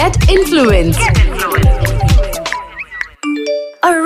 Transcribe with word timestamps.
Get 0.00 0.30
influenced. 0.30 0.98
Get. 0.98 1.69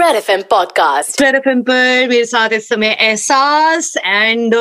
A 0.04 0.06
Red 0.06 0.16
FM 0.16 0.42
podcast. 0.48 1.20
Red 1.22 1.34
FM 1.34 1.60
पर 1.62 2.08
मेरे 2.08 2.24
साथ 2.24 2.52
इस 2.52 2.68
समय 2.68 2.96
एहसास 3.00 3.92
एंड 3.96 4.54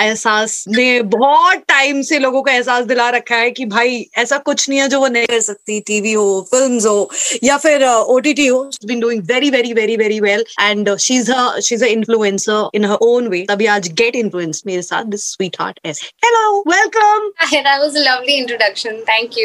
एहसास 0.00 0.64
ने 0.68 0.86
बहुत 1.12 1.58
टाइम 1.68 2.00
से 2.02 2.18
लोगों 2.18 2.42
को 2.42 2.50
एहसास 2.50 2.84
दिला 2.84 3.08
रखा 3.10 3.36
है 3.36 3.50
कि 3.50 3.64
भाई 3.64 4.04
ऐसा 4.18 4.38
कुछ 4.38 4.68
नहीं 4.68 4.80
है 4.80 4.88
जो 4.88 5.00
वो 5.00 5.08
नहीं 5.08 5.26
कर 5.26 5.40
सकती 5.40 5.78
टीवी 5.80 6.12
हो 6.12 6.24
फिल्म्स 6.50 6.86
हो 6.86 7.10
या 7.44 7.56
फिर 7.56 7.84
ओटीटी 7.84 8.46
हो 8.46 8.62
been 8.86 9.00
doing 9.00 9.22
very 9.22 9.50
very 9.50 9.72
very 9.72 9.96
very 9.96 10.18
well 10.20 10.44
and 10.60 10.94
she 10.96 11.16
is 11.16 11.32
she 11.60 11.74
is 11.74 11.84
influencer 11.84 12.68
in 12.74 12.84
her 12.84 13.06
own 13.08 13.28
way 13.28 13.44
तभी 13.50 13.66
आज 13.76 13.88
गेट 13.92 14.16
इन्फ्लुएंस 14.16 14.62
मेरे 14.66 14.82
साथ 14.82 15.04
this 15.14 15.28
sweetheart 15.60 15.80
as 15.84 16.02
hello 16.24 16.58
welcome 16.68 17.30
Hi, 17.40 17.62
that 17.62 17.80
was 17.80 17.94
a 17.94 18.04
lovely 18.04 18.38
introduction. 18.38 19.00
Thank 19.06 19.38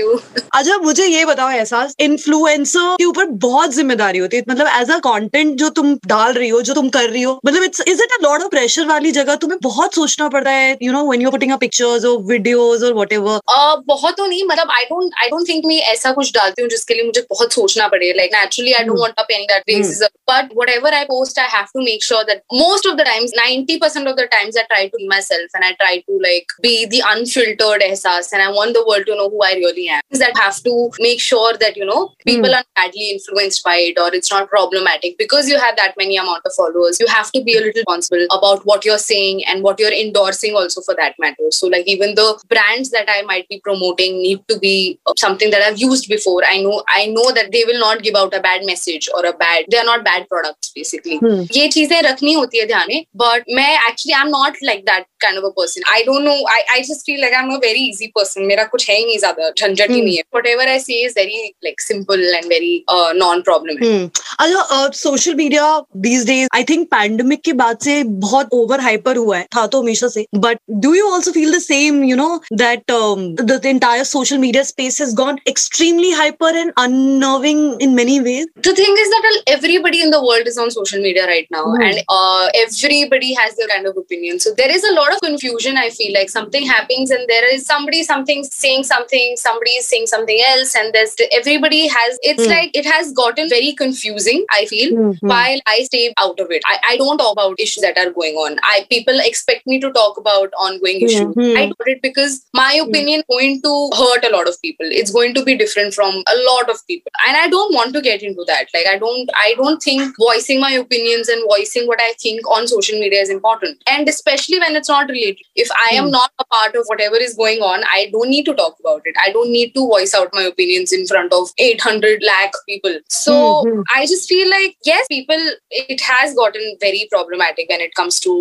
अच्छा 0.56 0.78
मुझे 0.78 1.06
ये 1.06 1.26
बताओ 1.26 1.50
एहसास 1.52 1.96
influencer 2.00 2.96
के 2.98 3.06
ऊपर 3.06 3.26
बहुत 3.44 3.74
ज़िम्मेदारी 3.74 4.20
होती 4.20 4.38
है 4.38 4.44
मतलब 4.50 4.68
एज 4.82 4.92
अ 4.92 4.98
कंटेंट 5.44 5.60
जो 5.60 5.70
तुम 5.78 5.94
डाल 6.08 6.34
रही 6.34 6.50
हो 6.50 6.62
जो 6.62 6.74
तुम 6.74 6.90
कर 6.90 7.10
रही 7.10 7.22
हो 7.22 7.40
मतलब 7.46 7.64
it's 7.64 7.82
is 7.88 8.02
it 8.04 8.12
a 8.12 8.18
lot 8.24 8.42
of 8.42 8.50
pressure 8.50 8.86
वाली 8.86 9.12
जगह? 9.12 9.36
तुम्हें 9.36 9.60
बहुत 9.64 9.96
सोचना 9.96 10.28
पड़ता 10.36 10.52
है 10.52 10.78
you 10.84 10.92
know 10.94 11.04
when 11.10 11.22
you 11.22 11.32
putting 11.32 11.52
up 11.52 11.60
pictures 11.60 12.06
और 12.06 12.18
वीडियोस 12.32 12.84
और 12.84 12.94
व्हाटएवर 12.94 13.40
Uh, 13.54 13.76
बहुत 13.88 14.16
तो 14.18 14.26
नहीं 14.26 14.44
मतलब 14.48 14.72
I 14.72 14.84
don't 14.84 15.12
I 15.22 15.30
don't 15.30 15.48
think 15.50 15.66
मैं 15.66 15.78
ऐसा 15.94 16.12
कुछ 16.12 16.32
डालती 16.34 16.62
हूँ 16.62 16.70
जिसके 16.70 16.94
लिए 16.94 17.04
मुझे 17.06 17.22
बहुत 17.30 17.54
सोचना 17.54 17.88
पड़े 17.94 18.12
like 18.18 18.34
naturally 18.36 18.74
I 18.74 18.84
don't 18.84 19.00
want 19.00 19.20
up 19.20 19.32
any 19.32 19.46
that 19.52 19.64
racism 19.70 20.08
but 20.32 20.54
whatever 20.56 20.94
I 20.94 21.04
post 21.12 21.40
I 21.40 21.48
have 21.54 21.66
to 21.74 21.82
make 21.84 22.04
sure 22.04 22.24
that 22.32 22.42
most 22.54 22.88
of 22.88 22.96
the 22.96 23.06
times 23.12 23.32
90% 23.44 24.10
of 24.10 24.16
the 24.18 24.26
times 24.34 24.58
I 24.60 24.64
try 24.72 24.82
to 24.92 25.00
be 25.02 25.08
myself 25.12 25.56
and 25.58 25.66
I 25.68 25.72
try 25.82 25.92
to 26.10 26.18
like 26.26 26.54
be 26.66 26.74
the 26.94 27.02
unfiltered 27.12 27.84
ehsas 27.88 28.30
and 28.34 28.44
I 28.46 28.50
want 28.58 28.78
the 28.78 28.84
world 28.90 29.08
to 29.10 29.16
know 29.20 29.28
who 29.34 29.42
I 29.48 29.52
really 29.62 29.88
am. 29.98 30.02
Is 30.18 30.22
that 30.24 30.40
have 30.44 30.60
to 30.68 30.76
make 31.06 31.24
sure 31.28 31.52
that 31.64 31.80
you 31.82 31.88
know 31.92 32.00
people 32.32 32.58
are 32.60 32.64
badly 32.82 33.08
influenced 33.16 33.64
by 33.70 33.76
it 33.90 34.02
or 34.06 34.08
it's 34.20 34.34
not 34.36 34.50
problematic 34.56 35.18
because 35.18 35.33
you 35.33 35.59
have 35.59 35.77
that 35.77 35.95
many 35.97 36.17
amount 36.17 36.43
of 36.45 36.53
followers. 36.57 36.99
You 37.01 37.07
have 37.07 37.31
to 37.33 37.43
be 37.43 37.57
a 37.57 37.61
little 37.61 37.73
responsible 37.75 38.27
about 38.31 38.65
what 38.65 38.85
you're 38.85 38.99
saying 38.99 39.45
and 39.47 39.63
what 39.63 39.79
you're 39.79 39.93
endorsing 39.93 40.55
also 40.55 40.81
for 40.81 40.95
that 40.95 41.15
matter. 41.19 41.51
So 41.51 41.67
like 41.67 41.87
even 41.87 42.15
the 42.15 42.39
brands 42.49 42.91
that 42.91 43.09
I 43.09 43.23
might 43.23 43.49
be 43.49 43.61
promoting 43.61 44.19
need 44.23 44.41
to 44.49 44.59
be 44.59 44.99
something 45.17 45.51
that 45.51 45.63
I've 45.63 45.79
used 45.79 46.09
before. 46.09 46.43
I 46.45 46.61
know 46.63 46.83
I 46.89 47.07
know 47.07 47.33
that 47.33 47.53
they 47.53 47.65
will 47.65 47.79
not 47.81 48.03
give 48.03 48.15
out 48.15 48.35
a 48.35 48.41
bad 48.41 48.65
message 48.65 49.09
or 49.15 49.25
a 49.27 49.33
bad 49.33 49.65
they 49.71 49.79
are 49.79 49.85
not 49.85 50.05
bad 50.05 50.29
products 50.29 50.73
basically. 50.75 51.19
Hmm. 51.19 51.43
ये 51.53 51.69
चीजें 51.69 52.01
रखनी 52.03 52.33
होती 52.33 52.59
है 52.59 52.67
ध्यान 52.67 52.87
में 52.89 53.05
but 53.17 53.45
मैं 53.59 53.73
actually 53.89 54.13
I 54.15 54.23
am 54.23 54.29
not 54.37 54.57
like 54.65 54.85
that 54.87 55.05
kind 55.21 55.39
of 55.39 55.45
a 55.45 55.49
person 55.57 55.83
I 55.93 56.03
don't 56.03 56.23
know 56.25 56.35
I 56.53 56.61
I 56.75 56.83
just 56.83 57.07
feel 57.07 57.21
like 57.21 57.35
I 57.35 57.45
am 57.45 57.55
a 57.55 57.59
very 57.65 57.89
easy 57.89 58.07
person 58.19 58.43
मेरा 58.47 58.65
कुछ 58.75 58.89
है 58.91 58.97
ही 58.97 59.05
नहीं 59.05 59.19
ज्यादा 59.19 59.51
झंझट 59.51 59.91
ही 59.91 59.97
Hmm. 59.99 60.05
नहीं 60.05 60.17
है 60.17 60.23
whatever 60.47 60.69
I 60.69 60.79
see 60.81 61.01
is 61.05 61.15
very 61.19 61.43
like 61.65 61.81
simple 61.81 62.25
and 62.35 62.45
very 62.53 62.85
non 62.91 63.41
problem 63.43 63.85
हम्म 63.85 64.11
अच्छा 64.45 65.22
Social 65.23 65.35
media 65.35 65.67
these 66.07 66.27
days 66.27 66.49
I 66.55 66.65
think 66.69 66.87
pandemic 66.91 67.41
के 67.45 67.53
बाद 67.63 67.79
से 67.85 68.03
बहुत 68.27 68.49
ओवर 68.53 68.81
हाइपर 68.81 69.17
हुआ 69.17 69.39
है 69.39 69.47
था 69.57 69.67
तो 69.75 69.81
हमेशा 69.83 70.09
से 70.15 70.27
but 70.47 70.59
do 70.85 70.95
you 70.95 71.09
also 71.15 71.33
feel 71.33 71.55
the 71.57 71.59
same 71.63 72.03
you 72.05 72.17
know 72.17 72.29
that 72.53 72.83
the 72.91 73.61
entire 73.67 74.05
social 74.05 74.39
media 74.39 74.63
space 74.73 75.01
has 75.01 75.15
gone 75.23 75.39
extremely 75.49 76.11
hyper 76.23 76.57
and 76.57 76.73
unnerving 76.79 77.83
in 77.83 77.95
many 77.95 78.19
ways 78.21 78.47
the 78.69 78.73
thing 78.79 78.99
is 79.03 79.11
that 79.13 79.27
everybody 79.53 80.01
in 80.07 80.11
the 80.15 80.19
world 80.25 80.49
is 80.51 80.57
on 80.63 80.71
social 80.79 81.03
media 81.09 81.27
right 81.33 81.47
now 81.55 81.63
Hmm. 81.69 81.83
and 81.87 81.99
uh, 82.15 82.45
everybody 82.61 83.29
has 83.39 83.55
their 83.59 83.67
kind 83.73 83.89
of 83.91 83.97
opinion 84.03 84.39
so 84.45 84.51
there 84.61 84.71
is 84.77 84.85
a 84.91 84.93
lot 84.99 85.15
of 85.15 85.21
confusion 85.25 85.79
i 85.83 85.89
feel 85.97 86.13
like 86.17 86.31
something 86.35 86.67
happens 86.71 87.13
and 87.17 87.33
there 87.33 87.49
is 87.55 87.65
somebody 87.71 88.03
something 88.09 88.45
saying 88.51 88.85
something 88.91 89.37
somebody 89.43 89.75
is 89.81 89.89
saying 89.93 90.07
something 90.13 90.41
else 90.51 90.75
and 90.83 90.99
there's 90.99 91.15
everybody 91.41 91.81
has 91.97 92.19
it's 92.33 92.45
Hmm. 92.45 92.53
like 92.55 92.79
it 92.83 92.89
has 92.95 93.13
gotten 93.21 93.49
very 93.55 93.73
confusing 93.83 94.45
i 94.59 94.61
feel 94.73 94.95
while 95.22 95.60
I 95.68 95.84
stay 95.84 96.14
out 96.18 96.40
of 96.40 96.52
it. 96.52 96.62
I, 96.66 96.78
I 96.92 96.98
don't 96.98 97.18
talk 97.18 97.34
about 97.34 97.60
issues 97.60 97.82
that 97.82 97.98
are 97.98 98.12
going 98.12 98.36
on. 98.36 98.58
I 98.64 98.86
people 98.90 99.20
expect 99.20 99.66
me 99.68 99.80
to 99.80 99.92
talk 99.92 100.18
about 100.18 100.52
ongoing 100.60 101.02
issues. 101.02 101.34
hmm. 101.34 101.58
I 101.58 101.66
do 101.68 101.76
it 101.86 102.02
because 102.02 102.46
my 102.54 102.74
opinion 102.74 103.24
going 103.30 103.62
to 103.62 103.90
hurt 103.98 104.24
a 104.26 104.30
lot 104.36 104.48
of 104.48 104.62
people. 104.62 104.86
It's 104.90 105.12
going 105.12 105.34
to 105.36 105.44
be 105.44 105.58
different 105.58 105.94
from 105.94 106.16
a 106.16 106.36
lot 106.50 106.70
of 106.70 106.78
people. 106.88 107.12
And 107.28 107.38
I 107.38 107.48
don't 107.50 107.74
want 107.74 107.94
to 107.94 108.02
get 108.02 108.22
into 108.24 108.44
that. 108.48 108.68
Like 108.74 108.88
I 108.88 108.98
don't 108.98 109.30
I 109.36 109.54
don't 109.58 109.82
think 109.82 110.16
voicing 110.20 110.60
my 110.60 110.72
opinions 110.72 111.30
and 111.30 111.44
voicing 111.50 111.88
what 111.88 112.00
I 112.02 112.14
think 112.22 112.48
on 112.50 112.68
social 112.68 113.00
media 113.00 113.22
is 113.22 113.30
important. 113.30 113.82
And 113.88 114.08
especially 114.08 114.60
when 114.60 114.76
it's 114.76 114.90
not 114.90 115.10
related. 115.10 115.38
If 115.56 115.70
I 115.72 115.96
am 115.96 116.06
Hmm. 116.06 116.12
not 116.12 116.32
a 116.40 116.46
part 116.46 116.76
of 116.76 116.86
whatever 116.88 117.16
is 117.18 117.36
going 117.36 117.62
on, 117.62 117.84
I 117.92 118.10
don't 118.12 118.30
need 118.30 118.46
to 118.46 118.54
talk 118.54 118.78
about 118.80 119.02
it. 119.06 119.16
I 119.26 119.32
don't 119.32 119.52
need 119.52 119.74
to 119.76 119.88
voice 119.88 120.14
out 120.14 120.30
my 120.34 120.44
opinions 120.44 120.92
in 120.92 121.06
front 121.08 121.32
of 121.34 121.50
800 121.58 122.22
lakh 122.24 122.52
people. 122.68 122.98
So 123.10 123.64
Hmm, 123.64 123.70
hmm. 123.70 123.82
I 123.96 124.06
just 124.06 124.28
feel 124.30 124.50
like 124.50 124.76
yes, 124.86 125.03
people 125.08 125.48
it 125.70 126.02
has 126.02 126.34
gotten 126.36 126.76
very 126.82 127.08
problematic 127.12 127.70
when 127.70 127.82
it 127.82 127.96
comes 127.96 128.20
to 128.22 128.36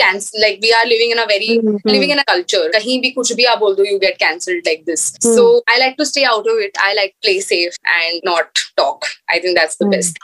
cancel. 0.00 0.40
Like 0.40 0.58
we 0.62 0.72
are 0.72 0.86
living 0.86 1.10
in 1.12 1.18
a 1.18 1.26
very 1.26 1.58
Hmm, 1.58 1.76
hmm. 1.76 1.88
living 1.88 2.10
in 2.10 2.18
a 2.18 2.24
culture. 2.24 2.62
कहीं 2.72 3.00
भी 3.00 3.10
कुछ 3.10 3.32
भी 3.40 3.44
आप 3.50 3.58
बोल 3.58 3.74
दो, 3.76 3.84
you 3.84 3.98
get 4.04 4.18
cancelled 4.22 4.66
like 4.70 4.84
this. 4.86 5.04
Hmm. 5.24 5.34
So 5.36 5.44
I 5.74 5.78
like 5.82 5.96
to 5.98 6.06
stay 6.06 6.24
out 6.24 6.48
of 6.54 6.62
it. 6.66 6.80
I 6.86 6.94
like 6.94 7.14
play 7.26 7.38
safe 7.48 7.76
and 7.98 8.26
not 8.30 8.62
talk. 8.80 9.06
I 9.34 9.38
think 9.44 9.58
that's 9.60 9.76
the 9.82 9.86
Hmm. 9.86 9.94
best. 9.96 10.18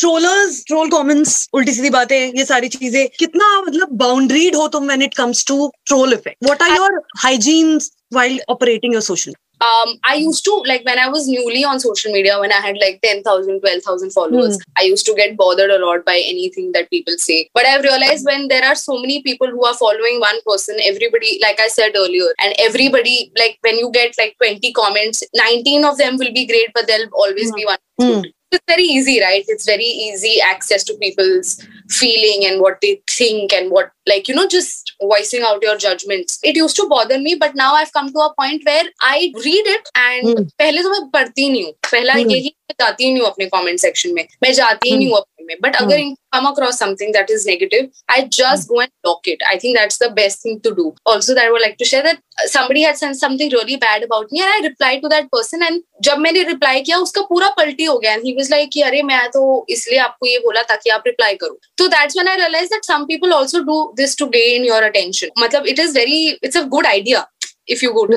Trollers 0.00 0.62
troll 0.68 0.90
comments 0.90 1.48
उल्टी 1.54 1.72
सीधी 1.72 1.90
बातें 1.90 2.16
ये 2.38 2.44
सारी 2.44 2.68
चीज़ें 2.68 3.06
कितना 3.18 3.48
मतलब 3.66 3.96
बाउंड्रीड 4.04 4.56
हो 4.56 4.68
तुम 4.76 4.86
when 4.86 5.02
it 5.02 5.14
comes 5.14 5.44
to 5.48 5.72
troll 5.86 6.12
effect 6.12 6.44
what 6.44 6.62
are 6.62 6.76
your 6.76 7.00
hygienes 7.24 7.90
while 8.16 8.34
operating 8.52 8.92
your 8.94 9.00
social 9.04 9.32
um 9.66 9.92
i 10.12 10.14
used 10.14 10.44
to 10.44 10.54
like 10.70 10.84
when 10.88 10.98
i 10.98 11.08
was 11.08 11.28
newly 11.28 11.64
on 11.64 11.80
social 11.84 12.12
media 12.16 12.38
when 12.40 12.52
i 12.52 12.60
had 12.66 12.76
like 12.84 13.00
10000 13.02 13.60
12000 13.60 14.10
followers 14.10 14.58
i 14.78 14.82
used 14.82 15.06
to 15.06 15.14
get 15.20 15.36
bothered 15.36 15.70
a 15.70 15.78
lot 15.84 16.04
by 16.04 16.16
anything 16.16 16.72
that 16.72 16.90
people 16.90 17.14
say. 17.18 17.48
But 17.54 17.66
i've 17.66 17.82
realized 17.82 18.26
when 18.26 18.48
there 18.48 18.64
are 18.64 18.74
so 18.74 18.98
many 19.00 19.22
people 19.22 19.48
who 19.48 19.64
are 19.64 19.74
following 19.74 20.20
one 20.20 20.40
person 20.46 20.76
everybody 20.84 21.38
like 21.42 21.60
i 21.60 21.68
said 21.68 21.92
earlier 21.96 22.28
and 22.40 22.54
everybody 22.58 23.32
like 23.36 23.58
when 23.62 23.78
you 23.78 23.90
get 23.92 24.14
like 24.18 24.36
20 24.38 24.72
comments 24.72 25.22
19 25.34 25.84
of 25.84 25.98
them 25.98 26.16
will 26.16 26.32
be 26.32 26.46
great 26.46 26.70
but 26.74 26.86
there'll 26.86 27.08
always 27.14 27.52
be 27.52 27.64
one 27.64 27.78
Hmm 28.00 28.22
it's 28.53 28.63
very 28.67 28.83
easy 28.83 29.15
right 29.21 29.45
it's 29.47 29.65
very 29.65 29.87
easy 30.05 30.29
access 30.41 30.83
to 30.83 30.93
people's 31.01 31.49
feeling 31.97 32.45
and 32.49 32.61
what 32.61 32.79
they 32.81 32.91
think 33.17 33.53
and 33.53 33.69
what 33.71 33.91
like 34.11 34.27
you 34.27 34.35
know 34.37 34.45
just 34.53 34.93
voicing 35.11 35.43
out 35.49 35.61
your 35.67 35.75
judgments 35.83 36.39
it 36.43 36.55
used 36.61 36.75
to 36.75 36.87
bother 36.93 37.19
me 37.19 37.35
but 37.43 37.55
now 37.55 37.73
i've 37.75 37.91
come 37.97 38.11
to 38.15 38.19
a 38.19 38.33
point 38.41 38.65
where 38.71 38.85
i 39.01 39.31
read 39.45 39.69
it 39.75 39.91
and 40.05 40.27
Hmm. 40.29 40.47
पहले 40.63 40.83
तो 40.83 40.89
मैं 40.95 41.09
पढ़ती 41.17 41.49
नहीं 41.49 41.63
हूँ 41.63 41.73
पहला 41.91 42.13
Hmm. 42.13 42.31
यही 42.31 42.53
मैं 42.71 42.75
जाती 42.85 43.03
ही 43.05 43.11
नहीं 43.13 43.21
हूँ 43.21 43.29
अपने 43.29 43.45
कमेंट 43.55 43.79
सेक्शन 43.79 44.13
में 44.13 44.25
मैं 44.43 44.53
जाती 44.61 44.89
ही 44.91 44.97
नहीं 44.97 45.07
हूँ 45.09 45.17
में। 45.46 45.56
बट 45.62 45.76
अगर 45.76 45.98
in 45.98 46.14
come 46.32 46.46
across 46.48 46.78
something 46.78 47.12
that 47.12 47.30
is 47.30 47.48
negative 47.48 47.88
I 48.12 48.22
just 48.38 48.68
go 48.68 48.80
and 48.82 48.90
lock 49.06 49.28
it 49.28 49.42
I 49.48 49.56
think 49.64 49.76
that's 49.78 50.02
the 50.02 50.10
best 50.12 50.44
thing 50.44 50.60
to 50.64 50.70
do 50.70 50.94
also 51.06 51.34
that 51.34 51.50
वो 51.50 51.56
like 51.56 51.76
to 51.78 51.84
share 51.84 52.04
that 52.04 52.48
somebody 52.52 52.82
has 52.82 52.96
send 52.96 53.14
something 53.14 53.52
really 53.52 53.76
bad 53.76 54.04
about 54.04 54.28
me 54.32 54.40
I 54.40 54.60
reply 54.60 54.96
to 54.96 55.08
that 55.08 55.26
person 55.32 55.62
and 55.62 55.82
जब 56.02 56.18
मैंने 56.18 56.42
reply 56.42 56.80
किया 56.80 56.98
उसका 56.98 57.22
पूरा 57.22 57.48
पलटी 57.58 57.84
हो 57.84 57.98
गया 57.98 58.14
ही 58.24 58.36
like 58.50 58.70
कि 58.72 58.80
अरे 58.82 59.02
मैं 59.02 59.20
तो 59.28 59.44
इसलिए 59.70 59.98
आपको 59.98 60.26
ये 60.26 60.38
बोला 60.38 60.62
ताकि 60.62 60.90
आप 60.90 61.02
रिप्लाई 61.06 61.34
करो. 61.34 61.58
तो 61.78 61.88
that's 61.88 62.16
one 62.18 62.28
I 62.28 62.36
realise 62.36 62.68
that 62.70 62.84
some 62.84 63.04
people 63.04 63.32
also 63.32 63.60
do 63.64 63.82
this 63.96 64.16
to 64.18 64.26
gain 64.36 64.64
your 64.64 64.82
attention 64.82 65.30
मतलब 65.38 65.66
it 65.66 65.78
is 65.78 65.98
very 65.98 66.28
it's 66.30 66.56
a 66.56 66.62
good 66.68 66.86
idea 66.86 67.26
if 67.68 67.84
you 67.84 67.92
go 67.92 68.04
to 68.06 68.16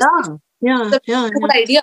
good 1.40 1.52
idea 1.52 1.80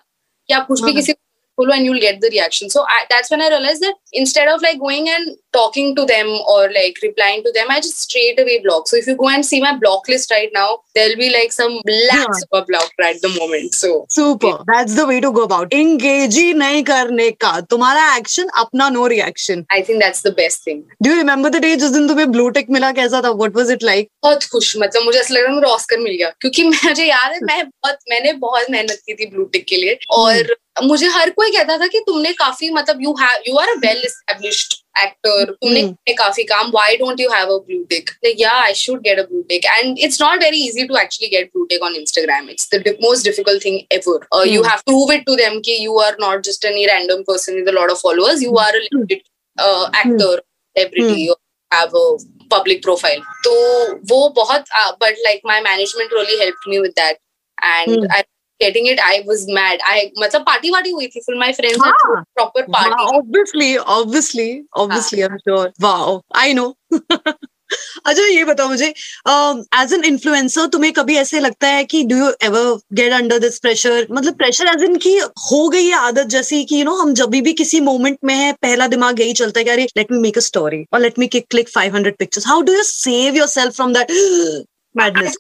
कि 0.50 0.54
आप 0.54 0.68
कुछ 0.68 0.82
भी 0.82 0.92
हाँ। 0.92 0.96
किसी 0.96 1.14
बोलो 1.58 1.74
and 1.74 1.86
you'll 1.86 2.00
get 2.00 2.20
the 2.22 2.30
reaction 2.32 2.68
so 2.68 2.86
that's 3.12 3.32
one 3.34 3.42
I 3.42 3.50
realise 3.50 3.80
that 3.82 3.96
instead 4.22 4.48
of 4.54 4.62
like 4.62 4.80
going 4.80 5.10
and 5.10 5.36
talking 5.54 5.96
to 5.98 6.06
them 6.06 6.28
or 6.54 6.62
like 6.78 6.98
replying 7.04 7.44
to 7.44 7.52
them 7.58 7.72
i 7.76 7.80
just 7.80 8.02
straight 8.06 8.40
away 8.44 8.58
block 8.66 8.88
so 8.88 8.98
if 9.02 9.08
you 9.08 9.16
go 9.22 9.30
and 9.30 9.46
see 9.50 9.60
my 9.62 9.74
block 9.84 10.10
list 10.14 10.32
right 10.36 10.52
now 10.54 10.68
there'll 10.96 11.22
be 11.22 11.30
like 11.36 11.56
some 11.58 11.78
lakhs 12.12 12.44
of 12.44 12.60
a 12.62 12.66
block 12.72 13.06
at 13.10 13.22
the 13.26 13.32
moment 13.38 13.80
so 13.82 13.92
super 14.16 14.58
that's 14.72 14.96
the 14.96 15.06
way 15.10 15.20
to 15.22 15.32
go 15.32 15.46
about 15.46 15.74
engage 15.74 16.38
ही 16.38 16.54
नहीं 16.64 16.84
करने 16.84 17.30
का 17.46 17.60
तुम्हारा 17.70 18.16
action 18.18 18.50
अपना 18.64 18.90
no 18.98 19.08
reaction 19.16 19.66
i 19.78 19.82
think 19.88 20.04
that's 20.06 20.28
the 20.28 20.34
best 20.42 20.68
thing 20.68 20.84
do 21.04 21.12
you 21.12 21.18
remember 21.18 21.50
the 21.50 21.62
day 21.68 21.76
जिस 21.86 21.92
दिन 21.92 22.08
तुम्हें 22.08 22.32
blue 22.32 22.50
tick 22.60 22.70
मिला 22.78 22.92
कैसा 23.00 23.22
था 23.24 23.32
व्हाट 23.44 23.56
वाज 23.58 23.72
इट 23.72 23.84
लाइक 23.84 24.10
बहुत 24.24 24.44
खुश 24.52 24.76
मतलब 24.78 25.04
मुझे 25.06 25.20
ऐसा 25.20 25.34
लग 25.34 25.42
रहा 25.42 25.50
है 25.50 25.56
मुझे 25.56 25.72
ऑस्कर 25.74 26.00
मिल 26.00 26.16
गया 26.18 26.30
क्योंकि 26.42 26.64
मुझे 26.74 27.06
याद 27.06 27.32
है 27.34 27.40
मैं 27.46 27.64
बहुत 27.66 28.00
मैंने 28.12 28.34
बहुत 28.46 28.70
मेहनत 28.72 29.02
की 29.06 29.14
थी 29.14 29.26
ब्लू 29.32 29.44
टिक 29.56 29.66
के 29.70 29.76
लिए 29.76 29.98
और 30.20 30.56
मुझे 30.84 31.08
हर 31.08 31.30
कोई 31.30 31.52
कहता 31.52 31.78
था 31.78 31.88
कि 31.88 32.00
तुमने 32.08 32.32
काफ़ी 32.40 32.70
मतलब 32.74 33.02
you 33.02 33.12
have 33.20 33.44
you 33.48 33.58
are 33.58 33.70
a 33.70 33.78
well 33.80 34.05
established 34.06 34.74
actor 35.04 35.52
तुमने 35.52 35.82
Hmm. 35.82 36.16
काफ़ी 36.18 36.44
काम 36.52 36.70
why 36.72 36.96
don't 36.98 37.20
you 37.20 37.30
have 37.30 37.54
a 37.54 37.58
blue 37.68 37.84
tick 37.90 38.10
या 38.40 38.52
I 38.64 38.74
should 38.82 39.02
get 39.08 39.20
a 39.20 39.24
blue 39.24 39.42
tick 39.50 39.66
and 39.66 40.00
it's 40.08 40.22
not 40.22 40.44
very 40.44 40.66
easy 40.68 40.88
to 40.88 40.98
actually 40.98 41.30
get 41.36 41.50
blue 41.54 41.66
tick 41.74 41.84
on 41.84 41.96
Instagram 41.96 42.50
it's 42.50 42.70
the 42.76 42.96
most 43.04 43.26
difficult 43.26 43.66
thing 43.66 43.80
ever 43.94 44.48
you 44.48 44.62
Hmm. 44.62 44.70
Have 44.72 44.80
prove 44.86 45.14
it 45.14 45.26
to 45.26 45.36
them 45.36 45.60
कि 45.66 45.78
you 45.86 45.98
are 46.06 46.16
not 46.22 46.44
just 46.46 46.66
any 46.66 46.86
random 46.86 47.22
person 47.32 47.56
with 47.56 47.68
a 47.68 47.72
lot 47.80 47.92
of 47.92 48.02
followers 48.04 48.44
you 48.44 48.56
are 48.68 48.76
a 48.76 48.82
actor 50.06 50.42
celebrity 50.76 51.28
have 51.72 51.98
a 52.00 52.08
public 52.54 52.82
profile. 52.86 53.22
तो 53.46 53.52
वो 54.10 54.18
बहुत 54.36 54.66
uh, 54.80 54.90
but 55.04 55.22
like 55.28 55.46
my 55.50 55.56
management 55.68 56.12
really 56.18 56.36
helped 56.42 56.68
me 56.74 56.82
with 56.82 56.92
that. 57.00 57.18
And 57.58 57.94
Hmm. 57.94 58.12
I 58.18 58.20
getting 58.60 58.86
it, 58.88 59.00
I 59.00 59.24
was 59.26 59.48
mad. 59.50 59.80
I 59.86 60.12
मतलब 60.20 60.46
party 60.46 60.72
वार्टी 60.72 60.92
हुई 60.92 61.08
थी 61.08 61.22
full 61.26 61.40
my 61.40 61.52
friends 61.54 61.84
हाँ. 61.84 62.24
proper 62.34 62.66
party. 62.68 62.90
Wow, 62.92 63.10
obviously, 63.16 63.72
obviously, 63.98 64.50
obviously, 64.76 65.24
I'm 65.24 65.38
sure. 65.48 65.72
Wow, 65.80 66.22
I 66.36 66.54
know. 66.54 66.74
अच्छा 68.06 68.26
ये 68.26 68.44
बताओ 68.46 68.68
मुझे 68.70 68.88
as 68.88 69.94
an 69.94 70.04
influencer 70.06 70.66
तुम्हें 70.74 70.92
कभी 70.94 71.16
ऐसे 71.18 71.40
लगता 71.40 71.68
है 71.68 71.84
कि 71.84 72.04
do 72.08 72.18
you 72.18 72.28
ever 72.44 72.78
get 72.94 73.14
under 73.14 73.40
this 73.40 73.58
pressure 73.60 74.08
मतलब 74.12 74.36
प्रेशर 74.38 74.68
एज 74.74 74.84
इन 74.84 74.96
की 75.06 75.16
हो 75.52 75.68
गई 75.70 75.86
है 75.86 75.96
आदत 76.00 76.28
जैसी 76.36 76.64
कि 76.66 76.80
यू 76.80 76.86
नो 76.86 76.96
हम 76.96 77.14
जब 77.22 77.30
भी 77.44 77.54
किसी 77.54 77.80
मोमेंट 77.82 78.18
में 78.26 78.36
है 78.36 78.52
पहला 78.62 78.88
दिमाग 78.88 79.22
यही 79.22 79.34
चलता 79.42 79.60
है 79.60 79.64
कि 79.64 79.72
अरे 79.72 79.88
let 79.98 80.12
me 80.12 80.20
make 80.20 80.38
a 80.38 80.42
story 80.42 80.84
और 80.94 81.00
let 81.00 81.20
me 81.20 81.28
click 81.28 81.70
500 81.78 82.12
pictures 82.20 82.48
how 82.48 82.62
do 82.62 82.74
you 82.74 82.84
save 82.84 83.36
yourself 83.36 83.76
from 83.76 83.94
that 83.94 84.12
madness 84.96 85.38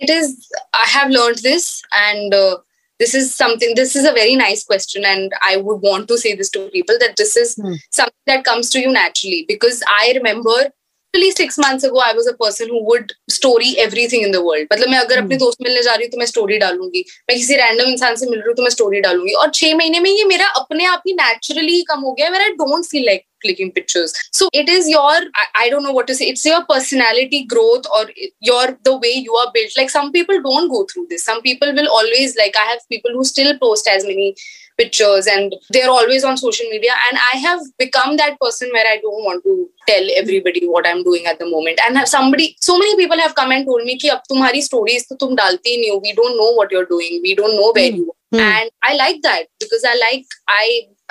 It 0.00 0.10
is. 0.10 0.48
I 0.74 0.84
have 0.88 1.10
learned 1.10 1.38
this, 1.38 1.82
and 1.92 2.32
uh, 2.32 2.58
this 2.98 3.14
is 3.14 3.34
something. 3.34 3.74
This 3.74 3.96
is 3.96 4.04
a 4.04 4.12
very 4.12 4.36
nice 4.36 4.64
question, 4.64 5.04
and 5.04 5.32
I 5.44 5.56
would 5.56 5.76
want 5.82 6.08
to 6.08 6.18
say 6.18 6.34
this 6.34 6.50
to 6.50 6.68
people 6.70 6.96
that 7.00 7.16
this 7.16 7.36
is 7.36 7.54
Hmm. 7.56 7.74
something 7.90 8.14
that 8.26 8.44
comes 8.44 8.70
to 8.70 8.80
you 8.80 8.90
naturally. 8.92 9.44
Because 9.48 9.82
I 9.88 10.12
remember. 10.14 10.72
Literally 11.14 11.30
six 11.30 11.56
months 11.56 11.84
ago, 11.84 12.00
I 12.00 12.12
was 12.12 12.26
a 12.26 12.34
person 12.34 12.68
who 12.68 12.84
would 12.84 13.12
story 13.30 13.76
everything 13.78 14.22
in 14.22 14.30
the 14.30 14.42
world. 14.44 14.66
मतलब 14.72 14.88
मैं 14.90 14.98
अगर 14.98 15.18
अपने 15.18 15.36
दोस्त 15.36 15.62
मिलने 15.62 15.82
जा 15.82 15.94
रही 15.94 16.04
हूँ 16.04 16.10
तो 16.12 16.18
मैं 16.18 16.26
स्टोरी 16.26 16.58
डालूँगी 16.58 17.04
मैं 17.30 17.36
किसी 17.38 17.56
रैंडम 17.56 17.90
इंसान 17.90 18.16
से 18.16 18.26
मिल 18.30 18.38
रही 18.38 18.48
हूँ 18.48 18.54
तो 18.56 18.62
मैं 18.62 18.70
स्टोरी 18.70 19.00
डालूँगी 19.00 19.32
और 19.42 19.50
छह 19.54 19.74
महीने 19.76 20.00
में 20.00 20.10
ये 20.10 20.24
मेरा 20.24 20.46
अपने 20.60 20.84
आप 20.86 21.02
ही 21.06 21.14
नेचुरली 21.20 21.80
कम 21.88 22.00
हो 22.00 22.12
गया 22.18 22.30
I 22.42 22.50
don't 22.60 22.84
feel 22.84 23.04
like 23.06 23.24
clicking 23.42 23.68
pictures 23.74 24.12
so 24.38 24.46
it 24.60 24.68
is 24.68 24.88
your 24.92 25.10
I, 25.40 25.44
I 25.54 25.68
don't 25.70 25.84
know 25.84 25.92
what 25.92 26.08
to 26.08 26.14
say 26.20 26.28
it's 26.28 26.44
your 26.44 26.64
personality 26.70 27.44
growth 27.52 27.84
or 27.98 28.00
your 28.40 28.64
the 28.88 28.96
way 28.96 29.12
you 29.26 29.36
are 29.42 29.50
built 29.54 29.76
like 29.76 29.90
some 29.90 30.10
people 30.10 30.40
don't 30.46 30.68
go 30.68 30.84
through 30.92 31.06
this 31.10 31.24
some 31.24 31.40
people 31.42 31.72
will 31.72 31.88
always 31.88 32.34
like 32.40 32.58
i 32.62 32.64
have 32.70 32.80
people 32.94 33.12
who 33.12 33.24
still 33.24 33.52
post 33.58 33.86
as 33.94 34.04
many 34.04 34.34
pictures 34.78 35.26
and 35.26 35.54
they're 35.70 35.90
always 35.90 36.24
on 36.24 36.36
social 36.36 36.66
media. 36.70 36.92
And 37.08 37.18
i 37.32 37.38
have 37.38 37.60
become 37.78 38.16
that 38.16 38.38
person 38.40 38.70
where 38.72 38.86
i 38.86 38.96
don't 38.96 39.24
want 39.24 39.44
to 39.44 39.68
tell 39.86 40.04
everybody 40.16 40.66
what 40.66 40.86
i'm 40.86 41.02
doing 41.02 41.26
at 41.26 41.38
the 41.38 41.50
moment. 41.50 41.80
And 41.86 41.96
have 41.96 42.08
somebody 42.08 42.56
so 42.60 42.78
many 42.78 42.96
people 42.96 43.18
have 43.18 43.34
come 43.34 43.52
and 43.52 43.66
told 43.66 43.84
me 43.84 43.98
ki 43.98 44.10
ab 44.10 44.22
tumhari 44.30 44.62
stories 44.68 45.06
to 45.08 45.16
tum 45.16 45.36
dalti 45.42 45.80
nahi 45.82 46.02
we 46.02 46.14
don't 46.20 46.36
know 46.42 46.52
what 46.60 46.70
you're 46.70 46.86
doing. 46.86 47.20
We 47.22 47.34
don't 47.34 47.56
know 47.56 47.72
where 47.80 47.90
mm. 47.90 47.96
you 47.96 48.06
are. 48.12 48.14
Mm. 48.36 48.40
and 48.44 48.70
i 48.86 48.94
like 48.94 49.20
that 49.22 49.46
because 49.60 49.84
i 49.90 49.92
like 50.00 50.34
i 50.54 50.64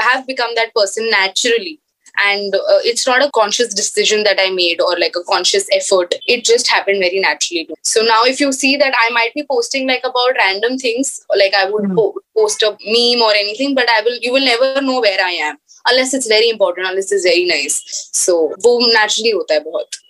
have 0.08 0.28
become 0.28 0.52
that 0.56 0.74
person 0.76 1.10
naturally 1.10 1.80
and 2.23 2.55
uh, 2.55 2.81
it's 2.91 3.07
not 3.07 3.23
a 3.25 3.31
conscious 3.37 3.73
decision 3.77 4.23
that 4.25 4.41
i 4.41 4.51
made 4.57 4.81
or 4.87 4.99
like 4.99 5.15
a 5.21 5.23
conscious 5.29 5.65
effort 5.77 6.15
it 6.35 6.45
just 6.45 6.69
happened 6.69 7.01
very 7.05 7.21
naturally 7.21 7.67
so 7.83 8.03
now 8.03 8.19
if 8.33 8.41
you 8.43 8.51
see 8.53 8.73
that 8.77 8.95
i 9.05 9.09
might 9.11 9.33
be 9.39 9.45
posting 9.53 9.87
like 9.93 10.05
about 10.11 10.37
random 10.41 10.77
things 10.83 11.13
like 11.43 11.55
i 11.55 11.65
would 11.71 11.87
Hmm. 11.87 11.95
po- 11.97 12.21
post 12.41 12.63
a 12.63 12.71
meme 12.97 13.23
or 13.29 13.33
anything 13.45 13.75
but 13.75 13.89
i 13.89 14.01
will 14.09 14.19
you 14.27 14.33
will 14.37 14.45
never 14.51 14.71
know 14.91 15.01
where 15.07 15.25
i 15.25 15.33
am 15.49 15.57
unless 15.91 16.13
it's 16.19 16.29
very 16.35 16.51
important 16.51 16.87
unless 16.91 17.11
it's 17.17 17.25
very 17.31 17.47
nice 17.55 17.79
so 18.23 18.37
वो 18.67 18.75
naturally 18.99 19.33
होता 19.41 19.55
है 19.55 19.61
बहुत 19.61 20.01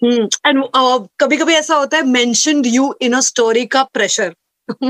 and 0.46 0.64
कभी 1.20 1.36
कभी 1.36 1.54
ऐसा 1.54 1.74
होता 1.74 1.96
है 1.96 2.06
mentioned 2.18 2.66
you 2.66 2.94
in 3.02 3.12
a 3.12 3.20
story 3.30 3.66
का 3.76 3.82
प्रेशर 3.98 4.34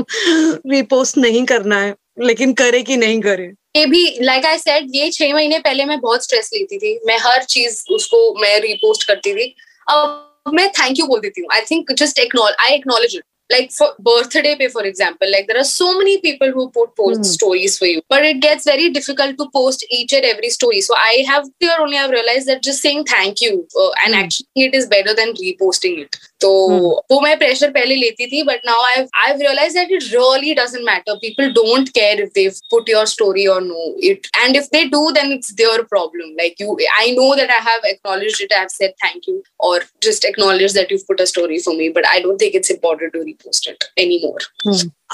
रिपोस्ट 0.75 1.17
नहीं 1.17 1.45
करना 1.45 1.79
है 1.81 1.95
लेकिन 2.20 2.52
करे 2.52 2.82
कि 2.82 2.96
नहीं 2.96 3.20
करे 3.20 3.50
ये 3.76 3.86
भी 3.86 4.18
लाइक 4.22 4.46
आई 4.46 4.58
सेड 4.58 4.86
ये 4.94 5.10
छह 5.10 5.32
महीने 5.34 5.58
पहले 5.58 5.84
मैं 5.84 6.00
बहुत 6.00 6.24
स्ट्रेस 6.24 6.50
लेती 6.54 6.78
थी 6.78 6.98
मैं 7.06 7.18
हर 7.26 7.42
चीज़ 7.56 7.82
उसको 7.94 8.34
मैं 8.40 8.58
रिपोस्ट 8.60 9.06
करती 9.08 9.34
थी 9.34 9.54
अब 9.90 10.52
मैं 10.54 10.68
थैंक 10.68 10.98
यू 10.98 11.06
बोल 11.06 11.20
देती 11.20 11.40
हूँ 11.40 11.48
I 11.54 11.60
think 11.70 11.92
just 11.92 12.20
I 12.20 12.74
acknowledge 12.74 13.16
it 13.16 13.22
like 13.50 13.70
for 13.72 13.86
birthday 13.98 14.54
pay 14.56 14.68
for 14.68 14.82
example 14.84 15.30
like 15.34 15.46
there 15.46 15.58
are 15.58 15.64
so 15.64 15.86
many 15.98 16.20
people 16.20 16.50
who 16.56 16.64
put 16.70 16.94
post 16.96 17.20
Hmm. 17.20 17.28
stories 17.28 17.78
for 17.78 17.86
you 17.86 18.02
but 18.14 18.24
it 18.30 18.40
gets 18.40 18.64
very 18.64 18.90
difficult 18.90 19.38
to 19.38 19.46
post 19.54 19.84
each 19.98 20.12
and 20.12 20.26
every 20.30 20.50
story 20.56 20.80
so 20.80 20.94
i 20.96 21.24
have 21.28 21.46
here 21.64 21.76
only 21.84 21.98
i've 22.00 22.10
realized 22.10 22.50
that 22.52 22.62
just 22.62 22.82
saying 22.82 23.04
thank 23.12 23.40
you 23.40 23.66
uh, 23.82 23.90
and 24.04 24.14
Hmm. 24.14 24.20
actually 24.20 24.66
it 24.66 24.74
is 24.74 24.86
better 24.86 25.14
than 25.20 25.32
reposting 25.42 25.96
it 26.02 26.18
तो 26.40 26.48
Hmm. 26.68 26.88
वो 27.10 27.20
मैं 27.20 27.36
pressure 27.38 27.70
पहले 27.70 27.94
लेती 27.94 28.26
थी 28.26 28.42
but 28.44 28.66
now 28.66 28.82
I 28.84 29.04
I 29.22 29.32
realise 29.34 29.74
that 29.74 29.92
it 29.92 30.02
really 30.04 30.54
doesn't 30.54 30.84
matter 30.86 31.14
people 31.22 31.50
don't 31.52 31.88
care 31.88 32.20
if 32.22 32.30
they 32.34 32.48
put 32.70 32.90
your 32.90 33.06
story 33.06 33.46
और 33.54 33.62
no 33.62 33.94
it 34.10 34.26
and 34.36 34.56
if 34.56 34.66
they 34.72 34.84
do 34.94 35.10
then 35.10 35.32
it's 35.32 35.52
their 35.62 35.82
problem 35.94 36.34
like 36.40 36.60
you 36.60 36.76
I 36.92 37.12
know 37.12 37.34
that 37.36 37.50
I 37.50 37.60
have 37.68 37.86
acknowledged 37.86 38.42
it 38.42 38.52
I 38.52 38.58
have 38.58 38.68
said 38.72 38.92
thank 39.04 39.28
you 39.28 39.42
और 39.68 39.84
just 40.02 40.24
acknowledge 40.24 40.74
that 40.74 40.92
you 40.92 40.98
put 41.08 41.20
a 41.20 41.24
story 41.32 41.58
for 41.60 41.76
me 41.76 41.88
but 41.98 42.06
I 42.06 42.20
don't 42.20 42.40
think 42.40 42.54
it's 42.54 42.70
important 42.70 43.12
to 43.12 43.24
repost 43.28 43.68
it 43.68 43.84
anymore. 43.96 44.40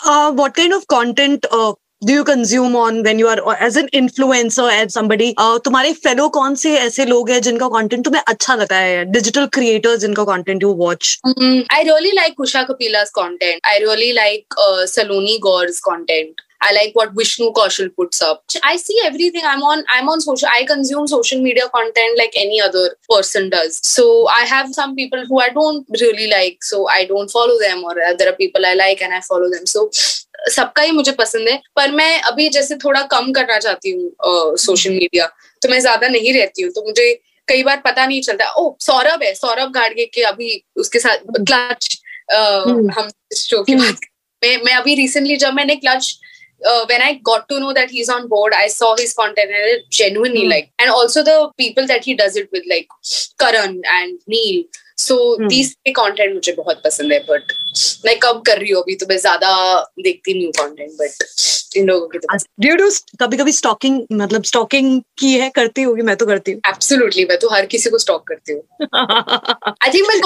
Uh, 0.05 0.33
what 0.33 0.55
kind 0.55 0.73
of 0.73 0.87
content 0.89 1.47
uh, 1.51 1.73
consume 2.25 2.77
on 2.77 3.03
when 3.03 3.19
you 3.19 3.29
are 3.29 3.41
or 3.41 3.57
as 3.57 3.77
an 3.77 3.89
influencer 3.93 4.71
as 4.71 4.93
somebody 4.93 5.35
uh, 5.39 5.59
तुम्हारे 5.65 5.93
fellow 5.93 6.29
कौन 6.29 6.55
से 6.55 6.77
ऐसे 6.79 7.05
लोग 7.05 7.31
हैं 7.31 7.41
जिनका 7.43 7.69
content 7.69 8.05
तुम्हें 8.05 8.23
अच्छा 8.29 8.55
लगता 8.55 8.77
है 8.77 9.05
डिजिटल 9.13 9.47
क्रिएटर्स 9.59 10.01
जिनका 10.01 10.25
content 10.25 10.63
you 10.63 10.73
watch 10.73 11.19
Mm, 11.27 11.67
really 11.89 12.13
like 12.17 12.35
Kusha 12.37 12.67
Kapila's 12.67 13.11
content. 13.11 13.61
I 13.65 13.79
really 13.79 14.13
like 14.13 14.47
uh, 14.59 14.87
Saloni 14.87 15.41
Gaur's 15.41 15.81
content. 15.81 16.41
I 16.63 16.73
like 16.73 16.95
what 16.95 17.11
Vishnu 17.17 17.53
Kaushal 17.53 17.95
puts 17.95 18.23
up. 18.23 18.43
I 18.63 18.77
see 18.77 18.99
everything. 19.05 19.43
I'm 19.45 19.63
on. 19.63 19.85
I'm 19.97 20.09
on 20.09 20.21
social. 20.21 20.49
I 20.59 20.65
consume 20.65 21.07
social 21.07 21.43
media 21.43 21.69
content 21.75 22.19
like 22.19 22.33
any 22.37 22.61
other 22.61 22.97
person 23.11 23.51
does. 23.51 23.81
So 23.83 24.29
I 24.29 24.45
have 24.45 24.73
some 24.73 24.95
people 24.97 25.27
who 25.27 25.41
I 25.41 25.51
don't 25.51 25.87
really 26.01 26.29
like, 26.31 26.63
so 26.63 26.89
I 26.89 27.05
don't 27.05 27.31
follow 27.31 27.59
them. 27.59 27.85
Or 27.85 27.95
there 28.19 28.31
are 28.33 28.37
people 28.37 28.65
I 28.65 28.75
like 28.75 29.03
and 29.03 29.13
I 29.13 29.21
follow 29.21 29.51
them. 29.51 29.67
So 29.67 29.91
सबका 30.47 30.83
ही 30.83 30.91
मुझे 30.93 31.13
पसंद 31.15 31.49
है 31.49 31.61
पर 31.77 31.91
मैं 31.93 32.21
अभी 32.23 32.49
जैसे 32.51 32.77
थोड़ा 32.77 33.03
कम 33.11 33.31
करना 33.33 33.59
चाहती 33.59 33.91
हूँ 33.91 34.57
सोशल 34.59 34.91
मीडिया 34.93 35.25
हम्म। 35.25 35.59
तो 35.63 35.69
मैं 35.69 35.81
ज़्यादा 35.81 36.09
नहीं 36.09 36.33
रहती 36.33 36.63
हूँ 36.63 36.73
तो 36.73 36.85
मुझे 36.85 37.13
कई 37.49 37.63
बार 37.63 37.81
पता 37.85 38.07
नहीं 38.07 38.21
चलता 38.23 38.51
ओ 38.53 38.75
सौरभ 38.81 39.23
है 39.23 39.35
सौरभ 39.35 39.73
गाड़गे 39.73 40.07
के 40.07 40.23
अभी 40.25 40.63
उसके 40.77 40.99
साथ 40.99 41.17
हम्म। 41.19 41.45
क्लच 41.45 41.99
हम्म। 42.33 42.91
हम 42.91 43.09
शो 43.37 43.63
की 43.65 43.75
बात 43.77 44.07
मैं 44.43 44.57
मैं 44.65 44.75
अभी 44.75 44.95
रिसेंटली 44.95 45.37
जब 45.39 45.55
मैंने 45.55 45.77
clutch 45.77 46.15
when 46.63 47.03
I 47.03 47.15
got 47.25 47.49
to 47.49 47.59
know 47.59 47.73
that 47.73 47.91
he 47.93 48.01
is 48.01 48.11
on 48.13 48.27
board 48.29 48.55
I 48.55 48.69
saw 48.71 48.93
his 48.95 49.13
content 49.15 49.51
genuinely 49.93 50.47
like 50.49 50.71
and 50.81 50.91
also 50.91 51.23
the 51.23 51.39
people 51.59 51.87
that 51.87 52.07
he 52.07 52.15
does 52.17 52.39
it 52.39 52.49
with 52.53 52.63
like 52.69 52.93
Karan 53.39 53.81
and 53.87 54.19
Neel 54.29 54.65
So 54.99 55.15
तीस 55.39 55.49
these 55.49 55.73
के 55.87 55.93
content 55.93 56.35
मुझे 56.35 56.53
बहुत 56.53 56.81
पसंद 56.85 57.13
है, 57.13 57.19
but 57.31 57.53
मैं 58.07 58.19
कब 58.19 58.43
कर 58.47 58.59
रही 58.59 58.71
हूँ 58.71 58.83
अभी 58.83 58.95
तो 58.95 59.07
मैं 59.09 59.17
ज़्यादा 59.19 59.51
देखती 60.01 60.35
नहीं 60.35 60.45
हूँ 60.45 60.53
कंटेंट 60.59 60.93
बट 60.93 61.77
इन 61.77 61.87
लोगों 61.87 62.09
की 62.09 62.19
तो 62.19 62.37
डू 62.61 62.75
डू 62.77 62.91
कभी 63.21 63.37
कभी 63.37 63.53
स्टॉकिंग 63.53 64.01
मतलब 64.13 64.45
स्टॉकिंग 64.45 65.01
की 65.19 65.33
है 65.39 65.51
करती 65.51 65.83
होगी 65.83 66.03
मैं 66.03 66.17
तो 66.17 66.27
करती 66.27 66.53
हूँ। 66.53 66.61
एब्सोल्युटली 66.69 67.25
मैं 67.25 67.39
तो 67.39 67.49
हर 67.49 67.67
किसी 67.67 67.91
को 67.91 67.99
स्टॉक 67.99 68.27
करती 68.29 68.53
हूँ। 68.53 68.63
आई 69.83 69.91
थिंक 69.95 70.09
मैं 70.09 70.21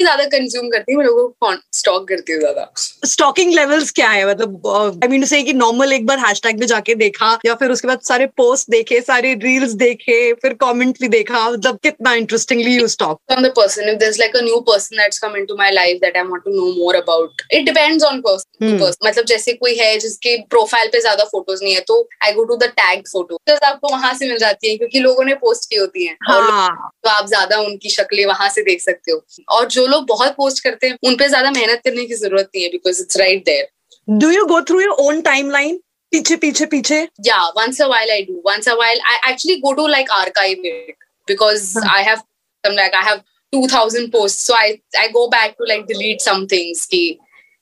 ज़्यादा 0.00 0.24
कंज्यूम 0.32 0.68
करती 0.70 0.92
हूँ 0.92 1.04
लोगों 1.04 1.26
को 1.28 1.52
स्टॉक 1.74 2.06
करती 2.08 2.32
हूँ 2.32 2.40
ज़्यादा? 2.40 2.70
स्टॉकिंग 3.06 3.52
लेवल्स 3.54 3.90
क्या 3.92 4.08
है? 4.08 4.26
मतलब 4.28 5.00
आई 5.04 5.08
मीन 5.08 5.24
से 5.24 5.42
कि 5.42 5.52
नॉर्मल 5.52 5.92
एक 5.92 6.06
बार 6.06 6.18
हैशटैग 6.18 6.60
में 6.60 6.66
जाके 6.66 6.94
देखा 6.94 7.38
या 7.46 7.54
फिर 7.54 7.70
उसके 7.70 7.88
बाद 7.88 8.00
सारे 8.08 8.26
पोस्ट 8.36 8.70
देखे 8.70 9.00
सारे 9.00 9.34
रील्स 9.42 9.72
देखे 9.82 10.32
फिर 10.42 10.54
कमेंट 10.60 11.00
भी 11.00 11.08
देखा 11.08 11.48
मतलब 11.50 11.78
कितना 11.82 12.14
interestingly 12.14 12.76
you 12.76 12.88
stalk 12.88 13.20
the 13.38 13.50
person. 13.56 13.88
If 13.90 13.98
there's 13.98 14.18
like 14.20 14.34
a 14.34 14.42
new 14.42 14.56
person 14.68 15.00
that's 15.00 15.20
come 15.20 15.36
into 15.40 15.56
my 15.58 15.70
life 15.70 15.98
that 16.00 16.16
I 16.16 16.22
want 16.30 16.44
to 16.44 16.54
know 16.54 16.70
more 16.76 16.94
about 17.00 17.44
it 17.58 17.66
depends 17.66 18.04
on 18.04 18.22
person 18.22 18.46
to 18.60 18.68
Hmm. 18.68 19.06
मतलब 19.06 19.24
जैसे 19.24 19.52
कोई 19.52 19.74
है 19.76 19.98
जिसके 19.98 20.36
प्रोफ़ाइल 20.50 20.88
पे 20.92 21.00
ज़्यादा 21.00 21.24
फ़ोटोज़ 21.24 21.62
नहीं 21.64 21.74
है 21.74 21.80
तो 21.88 21.96
I 22.24 22.32
go 22.32 22.44
to 22.44 22.56
the 22.56 22.68
tag 22.80 23.02
photo 23.12 23.38
आपको 23.68 23.88
वहाँ 23.92 24.12
से 24.14 24.28
मिल 24.28 24.38
जाती 24.38 24.70
है 24.70 24.76
क्योंकि 24.76 25.00
लोगों 25.00 25.24
ने 25.24 25.34
पोस्ट 25.42 25.68
की 25.70 25.76
होती 25.76 26.04
है। 26.06 26.16
हाँ। 26.28 26.90
तो 27.04 27.10
आप 27.10 27.26
ज़्यादा 27.28 27.58
उनकी 27.60 27.90
शक्लें 27.90 28.24
वहाँ 28.26 28.48
से 28.48 28.62
देख 28.62 28.80
सकते 28.82 29.12
हो। 29.12 29.22
और 29.56 29.66
जो 29.68 29.86
लोग 29.88 30.06
बहुत 30.06 30.34
पोस्ट 30.36 30.62
करते 30.64 30.86
हैं 30.86 30.96
उनपे 31.08 31.28
ज़्यादा 31.28 31.50
मेहनत 31.50 31.80
करने 31.84 32.04
की 32.06 32.14
ज़रूरत 32.14 32.50
नहीं 32.54 32.64
है 32.64 32.70
because 32.70 33.02
it's 33.02 33.16
right 33.16 33.44
there 33.44 33.68
do 34.08 34.30
you 34.30 34.44
go 34.46 34.60
through 34.62 34.80
your 34.80 34.94
own 35.06 35.20
timeline 35.50 35.80
पीछे 36.12 36.36
पीछे? 36.36 36.66
पीछे 36.66 37.00
या 37.26 37.38
once 37.56 37.80
a 37.82 37.88
I 37.92 38.22
do 38.22 38.42
once 38.46 38.68
a 38.68 38.76
I 38.82 38.94
actually 39.30 39.60
go 39.60 39.72
to 39.72 39.86
like 39.86 40.10
archive 40.10 40.62
it 40.66 41.04
because 41.28 41.72
I 41.88 42.04
have 42.04 42.22
like 42.64 42.94
I 42.94 43.08
have 43.08 43.20
two 43.52 43.66
thousand 43.66 44.10
post 44.12 44.38
so 44.38 44.54
I 44.54 44.72
I 44.98 45.08
go 45.08 45.26
back 45.28 45.54
to 45.58 45.64
like 45.64 45.84
delete 45.86 46.20
some 46.20 46.46
things 46.52 46.86
की 46.86 47.06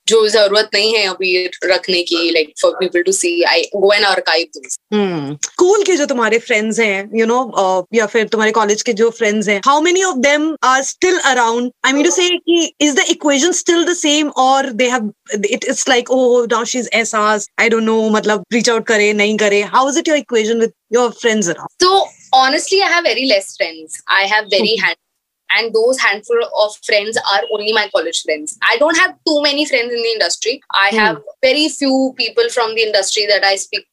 जो 0.09 0.27
ज़रूरत 0.29 0.69
नहीं 0.73 0.93
है 0.95 1.05
अभी 1.07 1.45
रखने 1.65 2.01
की 2.11 2.45
for 2.61 2.71
people 2.79 3.03
to 3.07 3.13
see 3.13 3.33
i 3.45 3.63
go 3.73 3.91
and 3.91 4.05
archive 4.05 4.47
those. 4.57 4.77
School 5.45 5.83
के 5.83 5.95
जो 5.97 6.05
तुम्हारे 6.05 6.37
फ्रेंड्स 6.39 6.79
हैं 6.79 7.09
यू 7.19 7.25
नो 7.25 7.39
या 7.95 8.05
फिर 8.05 8.27
तुम्हारे 8.27 8.51
कॉलेज 8.51 8.81
के 8.81 8.93
जो 8.93 9.09
फ्रेंड्स 9.17 9.49
हैं 9.49 9.59
how 9.65 9.81
many 9.81 10.03
of 10.03 10.17
them 10.27 10.55
are 10.63 10.83
still 10.83 11.17
around 11.31 11.71
I 11.85 11.93
mean 11.93 12.03
to 12.03 12.11
say 12.11 12.29
कि 12.29 12.73
is 12.81 12.95
the 12.95 13.05
equation 13.09 13.51
still 13.61 13.83
the 13.85 13.93
same 13.95 14.29
और 14.45 14.69
they 14.81 14.89
have 14.89 15.11
it 15.35 15.65
it's 15.65 15.87
like 15.89 16.11
oh 16.11 16.45
now 16.51 16.65
she 16.65 16.79
is 16.79 16.89
Ehsaas 16.93 17.47
I 17.59 17.69
don't 17.69 17.83
know 17.83 17.97
मतलब 18.09 18.43
reach 18.53 18.69
out 18.69 18.85
करे 18.87 19.11
नहीं 19.13 19.37
करे. 19.37 19.61
How 19.75 19.89
is 19.89 19.99
it 19.99 20.07
your 20.07 20.17
equation 20.17 20.59
with 20.59 20.73
your 20.93 21.09
friends 21.21 21.49
around 21.49 21.83
so 21.83 21.97
honestly 22.37 22.79
i 22.85 22.87
have 22.93 23.05
very 23.05 23.27
less 23.33 23.55
friends. 23.57 24.01
I 24.15 24.23
have 24.31 24.47
very 24.53 24.75
hand 24.85 24.97
and 25.51 25.73
those 25.73 25.99
handful 25.99 26.39
of 26.63 26.75
friends 26.85 27.17
are 27.33 27.41
only 27.51 27.71
my 27.73 27.89
college 27.95 28.21
friends. 28.23 28.57
I 28.61 28.77
don't 28.77 28.97
have 28.97 29.11
too 29.27 29.41
many 29.41 29.65
friends 29.65 29.91
in 29.93 30.01
the 30.01 30.09
industry. 30.09 30.61
I 30.73 30.89
Hmm. 30.89 30.97
have 30.97 31.17
very 31.41 31.69
few 31.69 32.13
people 32.17 32.49
from 32.49 32.75
the 32.75 32.83
industry 32.83 33.25
that 33.27 33.43
I 33.43 33.55
speak 33.55 33.85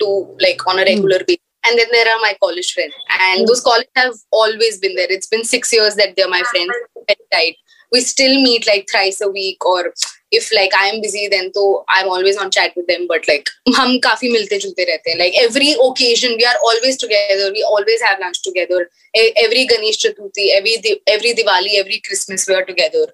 to 0.00 0.36
like 0.40 0.66
on 0.66 0.78
a 0.78 0.84
regular 0.84 1.18
basis. 1.26 1.40
And 1.66 1.78
then 1.78 1.86
there 1.92 2.06
are 2.14 2.20
my 2.20 2.36
college 2.42 2.72
friends. 2.72 2.94
And 3.20 3.40
Hmm. 3.40 3.46
those 3.46 3.60
college 3.60 3.88
have 3.96 4.14
always 4.30 4.78
been 4.78 4.94
there. 4.96 5.06
It's 5.10 5.26
been 5.26 5.44
six 5.44 5.72
years 5.72 5.94
that 5.96 6.14
they're 6.16 6.28
my 6.28 6.42
friends. 6.42 6.72
Very 7.08 7.26
tight. 7.32 7.56
We 7.92 8.00
still 8.00 8.34
meet 8.42 8.66
like 8.66 8.86
thrice 8.90 9.20
a 9.20 9.28
week 9.28 9.64
or 9.64 9.92
if 10.32 10.50
like 10.52 10.76
I 10.76 10.86
am 10.86 11.00
busy 11.02 11.28
then 11.28 11.50
so 11.54 11.84
I'm 11.88 12.08
always 12.08 12.36
on 12.36 12.50
chat 12.50 12.76
with 12.76 12.86
them. 12.88 13.06
But 13.06 13.28
like 13.28 13.50
हम 13.76 13.98
काफ़ी 14.06 14.32
मिलते 14.32 14.58
जुलते 14.58 14.84
रहते 14.84 15.10
हैं. 15.10 15.18
Like 15.18 15.40
every 15.42 15.72
occasion 15.88 16.36
we 16.42 16.46
are 16.52 16.56
always 16.70 17.00
together. 17.04 17.50
We 17.52 17.64
always 17.72 18.06
have 18.08 18.20
lunch 18.20 18.42
together. 18.42 18.84
E- 19.14 19.32
Every 19.46 19.66
Ganesh 19.66 20.02
Chaturthi, 20.04 20.48
every 20.60 20.76
every 21.16 21.34
Diwali, 21.40 21.78
every 21.84 22.00
Christmas 22.08 22.48
we 22.48 22.54
are 22.54 22.64
together. 22.64 23.06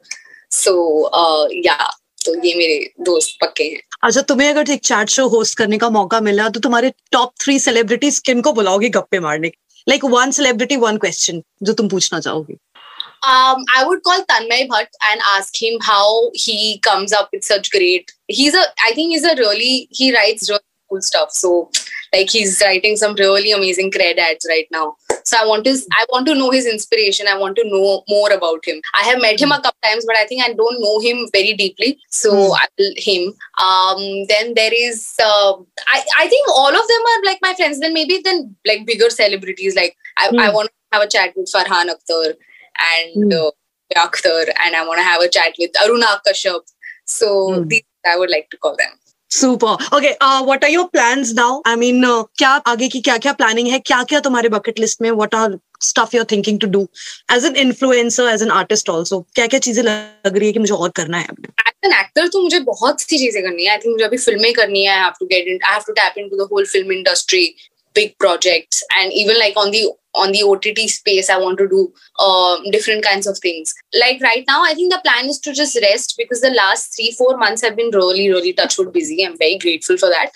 So 0.63 0.77
uh, 1.25 1.49
yeah. 1.51 1.89
तो 2.25 2.35
ये 2.45 2.55
मेरे 2.55 2.79
दोस्त 3.05 3.37
पक्के 3.41 3.65
हैं 3.65 3.81
अच्छा 4.05 4.21
तुम्हें 4.31 4.49
अगर 4.49 4.71
एक 4.71 4.81
चैट 4.85 5.09
शो 5.09 5.27
होस्ट 5.29 5.57
करने 5.59 5.79
का 5.79 5.89
मौका 5.91 6.21
मिला 6.21 6.49
तो 6.49 6.61
तुम्हारे 6.61 6.93
टॉप 7.13 7.33
थ्री 7.41 7.59
सेलिब्रिटीज 7.59 8.19
किन 8.27 8.41
को 8.41 8.53
बुलाओगे 8.53 8.89
गप्पे 8.97 9.19
मारने 9.27 9.51
like 9.89 10.05
one 10.15 10.31
celebrity 10.39 10.77
one 10.77 10.97
question 11.05 11.43
जो 11.63 11.73
तुम 11.73 11.89
पूछना 11.89 12.21
चाहोगे 12.21 12.57
um, 13.23 13.65
I 13.77 13.85
would 13.87 14.03
call 14.03 14.25
Tanmay 14.25 14.69
Bhatt 14.69 14.89
and 15.11 15.21
ask 15.37 15.61
him 15.61 15.79
how 15.83 16.31
he 16.35 16.79
comes 16.81 17.13
up 17.13 17.29
with 17.33 17.45
such 17.45 17.71
great. 17.71 18.11
He's 18.29 18.55
a, 18.55 18.65
I 18.85 18.93
think 18.95 19.11
he's 19.13 19.25
a 19.25 19.35
really, 19.37 19.89
he 19.91 20.15
writes 20.15 20.49
really 20.49 20.61
cool 20.89 21.03
stuff. 21.03 21.31
So, 21.33 21.71
like 22.13 22.29
he's 22.31 22.61
writing 22.61 22.97
some 22.97 23.15
really 23.15 23.53
amazing 23.53 23.91
cred 23.93 24.19
ads 24.19 24.45
right 24.49 24.67
now. 24.73 24.97
So 25.25 25.37
I 25.41 25.47
want 25.47 25.65
to, 25.67 25.77
I 25.93 26.05
want 26.11 26.27
to 26.27 26.35
know 26.35 26.51
his 26.51 26.67
inspiration. 26.67 27.29
I 27.29 27.39
want 27.39 27.55
to 27.57 27.65
know 27.69 28.03
more 28.09 28.33
about 28.33 28.67
him. 28.67 28.81
I 28.95 29.05
have 29.05 29.21
met 29.21 29.41
him 29.41 29.53
a 29.53 29.61
couple 29.61 29.79
times, 29.85 30.05
but 30.07 30.17
I 30.17 30.27
think 30.27 30.43
I 30.43 30.53
don't 30.53 30.81
know 30.81 30.99
him 30.99 31.29
very 31.33 31.53
deeply. 31.53 31.99
So 32.09 32.31
Hmm. 32.33 32.53
I 32.55 32.67
will 32.79 32.93
him. 32.97 33.33
Um, 33.63 34.27
then 34.27 34.55
there 34.55 34.73
is, 34.75 35.15
uh, 35.23 35.53
I, 35.87 36.03
I 36.19 36.27
think 36.27 36.49
all 36.49 36.69
of 36.69 36.89
them 36.89 37.03
are 37.13 37.25
like 37.27 37.39
my 37.43 37.55
friends. 37.55 37.79
Then 37.79 37.95
maybe 37.95 38.21
then 38.25 38.57
like 38.67 38.87
bigger 38.87 39.11
celebrities. 39.11 39.77
Like 39.77 39.95
I, 40.19 40.29
I 40.39 40.49
Hmm. 40.49 40.55
want 40.55 40.69
to 40.71 40.99
have 40.99 41.03
a 41.03 41.09
chat 41.09 41.33
with 41.37 41.53
Farhan 41.53 41.91
Akhtar 41.95 42.35
and 42.81 43.33
Hmm. 43.33 43.39
uh, 43.39 43.51
Akhtar, 43.91 44.51
and 44.65 44.77
I 44.77 44.87
want 44.87 44.99
to 44.99 45.05
have 45.05 45.23
a 45.23 45.29
chat 45.29 45.55
with 45.59 45.73
Aruna 45.85 46.11
Kashyap. 46.27 46.75
So 47.07 47.31
Hmm. 47.55 47.69
these 47.69 47.87
I 48.07 48.17
would 48.17 48.31
like 48.31 48.51
to 48.51 48.59
call 48.59 48.77
them. 48.77 48.97
Super 49.31 49.97
okay 49.97 50.11
what 50.45 50.65
are 50.65 50.71
your 50.71 50.85
plans 50.93 51.33
now 51.35 51.61
I 51.69 51.77
mean 51.77 52.03
क्या 52.39 52.51
आगे 52.69 52.89
की 52.89 53.01
क्या 53.09 53.17
क्या 53.27 53.33
planning 53.33 53.69
है 53.69 53.79
क्या 53.91 54.03
क्या 54.13 54.21
तुम्हारे 54.21 54.49
bucket 54.55 54.79
list 54.79 55.03
में 55.03 55.11
what 55.11 55.35
are 55.35 55.57
stuff 55.83 56.17
you 56.17 56.23
are 56.23 56.27
thinking 56.31 56.59
to 56.61 56.67
do 56.71 56.81
as 57.35 57.45
an 57.47 57.57
influencer 57.65 58.29
as 58.33 58.43
an 58.43 58.51
artist 58.51 58.91
also 58.91 59.21
क्या 59.35 59.47
क्या 59.47 59.61
चीज़ें 59.67 59.83
लग 59.83 60.37
रही 60.37 60.47
है 60.47 60.53
कि 60.53 60.59
मुझे 60.59 60.75
और 60.75 60.91
करना 60.97 61.19
है 61.19 61.27
As 61.69 61.89
an 61.89 61.93
actor, 61.97 62.31
तो 62.33 62.43
मुझे 62.43 62.59
बहुत 62.61 63.01
सी 63.01 63.19
चीज़ें 63.19 63.43
करनी 63.43 63.65
है 63.65 63.71
आई 63.73 63.79
थिंक 63.85 63.93
मुझे 63.93 64.05
अभी 64.05 64.17
फ़िल्में 64.19 64.53
करनी 64.55 64.85
है 64.85 64.93
I 64.93 65.03
have 65.03 65.13
to 65.21 65.27
get 65.27 65.47
in 65.49 65.59
I 65.67 65.73
have 65.73 65.83
to 65.87 65.93
tap 66.01 66.19
into 66.19 66.37
the 66.37 66.49
whole 66.53 66.65
film 66.73 66.93
industry 66.93 67.45
big 67.95 68.17
projects. 68.19 68.83
And 68.99 69.13
even 69.13 69.39
like 69.39 69.57
on 69.57 69.71
the 69.71 69.93
on 70.13 70.33
the 70.33 70.43
ott 70.43 70.65
space 70.91 71.31
i 71.31 71.39
want 71.39 71.57
to 71.57 71.69
do 71.69 71.93
um, 72.19 72.69
different 72.73 73.05
kinds 73.05 73.27
of 73.29 73.39
things. 73.39 73.73
Like 73.99 74.21
right 74.21 74.45
now 74.49 74.63
i 74.65 74.75
think 74.75 74.93
the 74.93 75.01
plan 75.05 75.27
is 75.27 75.39
to 75.41 75.53
just 75.53 75.79
rest 75.83 76.15
because 76.19 76.41
the 76.41 76.51
last 76.51 76.97
three 76.97 77.15
four 77.17 77.37
months 77.37 77.63
have 77.63 77.77
been 77.77 77.91
really 77.93 78.29
really 78.29 78.53
touchwood 78.53 78.93
busy. 78.93 79.25
I'm 79.25 79.39
very 79.39 79.59
grateful 79.59 79.97
for 79.97 80.09
that. 80.09 80.31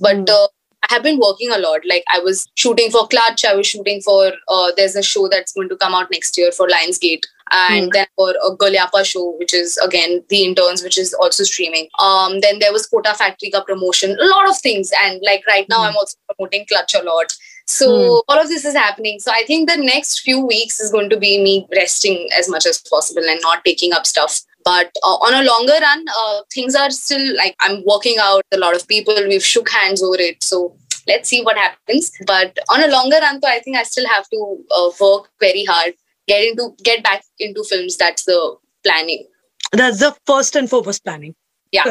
But 0.00 0.16
Mm. 0.16 0.30
uh, 0.30 0.48
I 0.88 0.94
have 0.94 1.02
been 1.02 1.18
working 1.18 1.50
a 1.50 1.58
lot. 1.58 1.80
Like 1.86 2.04
I 2.12 2.20
was 2.20 2.46
shooting 2.54 2.90
for 2.90 3.06
Clutch. 3.08 3.44
I 3.44 3.54
was 3.54 3.66
shooting 3.66 4.00
for. 4.00 4.32
Uh, 4.48 4.72
there's 4.76 4.96
a 4.96 5.02
show 5.02 5.28
that's 5.28 5.52
going 5.52 5.68
to 5.68 5.76
come 5.76 5.94
out 5.94 6.10
next 6.10 6.36
year 6.38 6.52
for 6.52 6.66
Lionsgate, 6.68 7.24
and 7.52 7.84
Hmm. 7.84 7.90
then 7.92 8.06
for 8.16 8.30
a 8.30 8.56
Galyapa 8.56 9.04
show, 9.04 9.34
which 9.38 9.52
is 9.52 9.76
again 9.78 10.24
The 10.30 10.42
Interns, 10.44 10.82
which 10.82 10.96
is 10.98 11.12
also 11.14 11.44
streaming. 11.44 11.88
Um, 11.98 12.40
then 12.40 12.58
there 12.60 12.72
was 12.72 12.86
Kota 12.86 13.14
Factory 13.14 13.50
ka 13.50 13.62
promotion. 13.62 14.16
A 14.18 14.24
lot 14.26 14.48
of 14.48 14.58
things, 14.58 14.90
and 15.04 15.20
like 15.22 15.46
right 15.46 15.68
now, 15.68 15.80
Hmm. 15.80 15.88
I'm 15.90 15.96
also 15.96 16.16
promoting 16.28 16.66
Clutch 16.66 16.94
a 16.94 17.02
lot. 17.02 17.32
So 17.66 17.86
Hmm. 17.86 18.20
all 18.28 18.40
of 18.40 18.48
this 18.48 18.64
is 18.64 18.74
happening. 18.74 19.20
So 19.20 19.30
I 19.32 19.44
think 19.46 19.68
the 19.68 19.76
next 19.76 20.20
few 20.20 20.40
weeks 20.44 20.80
is 20.80 20.90
going 20.90 21.10
to 21.10 21.16
be 21.16 21.40
me 21.42 21.66
resting 21.76 22.28
as 22.36 22.48
much 22.48 22.66
as 22.66 22.78
possible 22.78 23.22
and 23.28 23.40
not 23.42 23.64
taking 23.64 23.92
up 23.92 24.06
stuff. 24.06 24.40
But 24.64 24.90
uh, 25.02 25.16
on 25.26 25.34
a 25.34 25.46
longer 25.46 25.78
run, 25.80 26.04
uh, 26.08 26.40
things 26.52 26.74
are 26.74 26.90
still 26.90 27.36
like 27.36 27.56
I'm 27.60 27.82
working 27.86 28.16
out. 28.20 28.42
A 28.52 28.58
lot 28.58 28.76
of 28.76 28.86
people 28.86 29.14
we've 29.28 29.44
shook 29.44 29.70
hands 29.70 30.02
over 30.02 30.16
it. 30.18 30.42
So 30.42 30.76
let's 31.06 31.28
see 31.28 31.42
what 31.42 31.56
happens. 31.56 32.12
But 32.26 32.58
on 32.70 32.82
a 32.82 32.88
longer 32.88 33.18
run, 33.20 33.40
though, 33.40 33.48
I 33.48 33.60
think 33.60 33.76
I 33.76 33.84
still 33.84 34.06
have 34.08 34.28
to 34.30 34.58
uh, 34.70 34.90
work 35.00 35.30
very 35.40 35.64
hard, 35.64 35.94
get 36.26 36.44
into 36.44 36.70
get 36.82 37.02
back 37.02 37.24
into 37.38 37.64
films. 37.64 37.96
That's 37.96 38.24
the 38.24 38.56
planning. 38.84 39.26
That's 39.72 40.00
the 40.00 40.16
first 40.26 40.56
and 40.56 40.68
foremost 40.68 41.04
planning. 41.04 41.34
Yeah. 41.72 41.84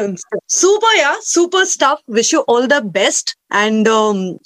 Super 0.50 0.96
या 0.96 1.14
super 1.24 1.64
stuff 1.64 2.12
wish 2.14 2.32
you 2.34 2.40
all 2.48 2.66
the 2.66 2.80
best 2.94 3.30
and 3.54 3.86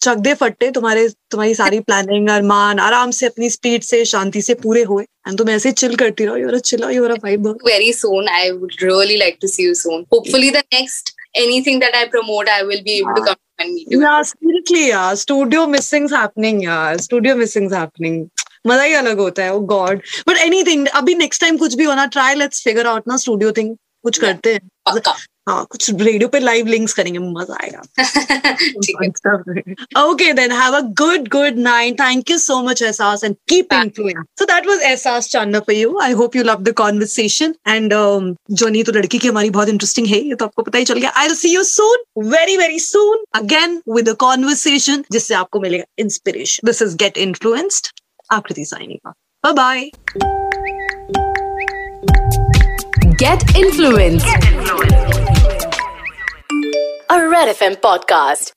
चक 0.02 0.18
दे 0.26 0.34
फट्टे 0.42 0.70
तुम्हारे 0.70 1.08
तुम्हारी 1.30 1.54
सारी 1.54 1.80
planning 1.88 2.28
अरमान 2.30 2.78
आराम 2.80 3.10
से 3.10 3.26
अपनी 3.26 3.50
speed 3.50 3.82
से 3.82 4.04
शांति 4.04 4.42
से 4.42 4.54
पूरे 4.62 4.82
हुए 4.90 5.04
एंड 5.28 5.38
तुम 5.38 5.50
ऐसे 5.50 5.72
चिल 5.82 5.96
करती 5.96 6.24
रहो 6.24 6.36
you're 6.36 6.58
chill 6.60 6.84
you're 6.92 7.10
a 7.10 7.16
vibe 7.24 7.48
Very 7.68 7.90
soon, 8.02 8.30
I 8.36 8.44
would 8.52 8.80
really 8.82 9.18
like 9.24 9.40
to 9.40 9.52
see 9.54 9.68
you 9.68 9.74
soon. 9.82 10.06
Hopefully, 10.12 10.50
the 10.58 10.64
next 10.72 11.14
anything 11.36 11.80
that 11.80 11.96
I 11.96 12.06
promote, 12.08 12.48
I 12.48 12.62
will 12.62 12.82
be 12.84 12.98
able 12.98 13.14
to 13.14 13.26
come 13.28 13.64
and 13.64 13.74
meet 13.74 13.90
you. 13.90 14.02
Yeah, 14.02 14.22
seriously, 14.24 14.88
यार 14.88 15.14
studio 15.16 15.66
missings 15.68 16.12
happening 16.12 16.64
यार 16.64 16.98
studio 17.00 17.36
missings 17.36 17.72
happening 17.74 18.26
मज़ा 18.66 18.82
ही 18.82 18.92
अलग 18.94 19.18
होता 19.18 19.44
है 19.44 19.54
oh 19.54 19.60
god 19.70 20.02
but 20.28 20.36
anything 20.42 20.86
अभी 21.00 21.14
next 21.14 21.40
time 21.40 21.56
कुछ 21.58 21.74
भी 21.80 21.84
होना 21.84 22.06
ट्राई 22.18 22.34
लेट्स 22.34 22.62
फिगर 22.64 22.86
आउट 22.86 23.08
ना 23.08 23.16
स्टूडियो 23.24 23.52
थिंग 23.58 23.74
कुछ 24.04 24.18
करते 24.18 24.52
हैं। 24.54 24.60
हाँ 25.48 25.64
कुछ 25.70 25.90
रेडियो 25.90 26.28
पे 26.28 26.38
लाइव 26.40 26.66
लिंक्स 26.66 26.92
करेंगे 26.94 27.18
मज़ा 27.18 27.54
आएगा। 27.62 27.80
Okay 30.02 30.32
then 30.32 30.52
have 30.52 30.76
a 30.76 30.80
good 31.00 31.28
good 31.28 31.56
night 31.58 31.98
thank 32.00 32.30
you 32.30 32.38
so 32.38 32.60
much 32.62 32.82
Ehsaas 32.82 33.24
and 33.24 33.34
keep 33.48 33.74
so 33.74 34.44
that 34.44 34.66
was 34.66 34.80
Ehsaas 34.82 35.28
Chandna 35.30 35.60
for 35.60 35.74
you 35.74 35.98
I 36.02 36.12
hope 36.20 36.36
you 36.36 36.42
love 36.44 36.62
the 36.62 36.72
conversation 36.76 37.54
and 37.68 37.92
journey 38.52 38.82
तो 38.82 38.92
लड़की 38.92 39.18
की 39.18 39.28
हमारी 39.28 39.50
बहुत 39.50 39.68
interesting 39.68 40.06
है 40.06 40.20
ये 40.20 40.34
तो 40.34 40.44
आपको 40.44 40.62
पता 40.62 40.78
ही 40.78 40.84
चल 40.84 40.98
गया। 40.98 41.10
I 41.10 41.26
will 41.26 41.36
see 41.36 41.54
you 41.54 41.62
soon 41.64 41.98
very 42.30 42.56
very 42.56 42.78
soon 42.80 43.24
again 43.34 43.80
with 43.88 44.08
a 44.08 44.12
conversation 44.24 45.04
जिससे 45.12 45.34
आपको 45.34 45.60
मिलेगा 45.60 45.84
inspiration 45.98 46.66
this 46.66 46.82
is 46.82 46.96
get 46.96 47.18
influenced 47.18 47.92
Aakriti 48.32 48.64
Saini 48.64 48.96
का 48.96 49.10
bye 49.44 49.52
bye 49.54 49.90
Bye 53.20 53.36
bye. 53.36 53.50
Get 53.50 53.56
influenced. 53.56 54.26
A 57.10 57.28
Red 57.28 57.54
FM 57.56 57.76
podcast. 57.80 58.52